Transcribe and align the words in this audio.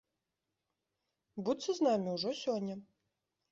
Будзьце 1.49 1.71
з 1.81 1.89
намі 1.91 2.09
ўжо 2.17 2.29
сёння! 2.43 2.75